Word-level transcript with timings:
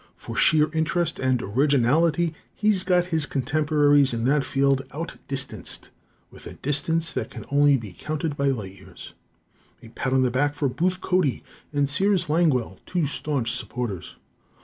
For 0.15 0.35
sheer 0.35 0.71
interest 0.73 1.19
and 1.19 1.43
originality, 1.43 2.33
he's 2.55 2.83
got 2.83 3.05
his 3.13 3.27
contemporaries 3.27 4.15
in 4.15 4.25
that 4.25 4.43
field 4.43 4.83
outdistanced 4.89 5.91
with 6.31 6.47
a 6.47 6.55
distance 6.55 7.11
that 7.13 7.29
can 7.29 7.45
only 7.51 7.77
be 7.77 7.93
counted 7.93 8.35
by 8.35 8.47
light 8.47 8.71
years. 8.73 9.13
A 9.83 9.89
pat 9.89 10.11
on 10.11 10.23
the 10.23 10.31
back 10.31 10.55
for 10.55 10.67
Booth 10.67 11.01
Cody 11.01 11.43
and 11.71 11.87
Sears 11.87 12.29
Langwell, 12.29 12.79
two 12.87 13.05
staunch 13.05 13.51
supporters. 13.51 14.15